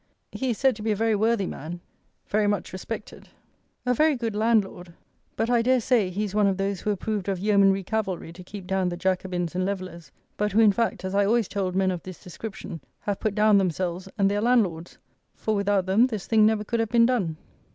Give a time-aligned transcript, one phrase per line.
[0.31, 1.79] He is said to be a very worthy man;
[2.25, 3.29] very much respected;
[3.85, 4.95] a very good landlord;
[5.35, 8.43] but, I dare say, he is one of those who approved of yeomanry cavalry to
[8.43, 11.91] keep down the "Jacobins and Levellers;" but who, in fact, as I always told men
[11.91, 14.97] of this description, have put down themselves and their landlords;
[15.35, 17.37] for without them this thing never could have been done.